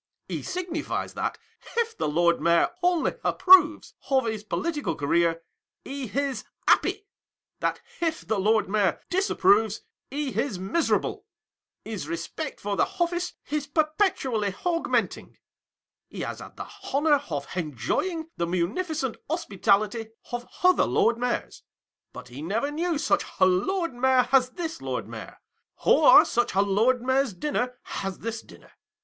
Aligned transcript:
He 0.27 0.41
signifies 0.41 1.13
that, 1.13 1.37
if 1.77 1.95
the 1.95 2.09
Lord 2.09 2.41
Mayor 2.41 2.71
only 2.81 3.13
approves 3.23 3.93
of 4.09 4.25
his 4.25 4.43
political 4.43 4.95
career, 4.95 5.43
he 5.85 6.05
is 6.05 6.43
happy; 6.67 7.05
that 7.59 7.79
if 7.99 8.25
the 8.27 8.39
Lord 8.39 8.67
Mayor 8.67 8.99
disapproves, 9.11 9.81
he 10.09 10.29
is 10.29 10.57
miserable. 10.57 11.27
His 11.85 12.07
respect 12.07 12.59
for 12.59 12.75
the 12.75 12.87
office 12.99 13.33
is 13.51 13.67
perpetually 13.67 14.49
aug 14.49 14.85
menting. 14.89 15.37
He 16.09 16.21
has 16.21 16.39
had 16.39 16.57
the 16.57 16.67
honour 16.91 17.21
of 17.29 17.45
enjoying 17.55 18.31
the 18.37 18.47
munificent 18.47 19.17
hospitality 19.29 20.07
of 20.31 20.47
other 20.63 20.85
Lord 20.87 21.19
Mayors, 21.19 21.61
but 22.11 22.29
he 22.29 22.41
never 22.41 22.71
knew 22.71 22.97
such 22.97 23.23
a 23.39 23.45
Lord 23.45 23.93
Mayor 23.93 24.27
as 24.31 24.49
this 24.53 24.81
Lord 24.81 25.07
Mayor, 25.07 25.37
or 25.85 26.25
such 26.25 26.55
a 26.55 26.61
Lord 26.63 27.03
Mayor's 27.03 27.35
dinner 27.35 27.77
as 28.01 28.17
this 28.17 28.41
dinner. 28.41 28.71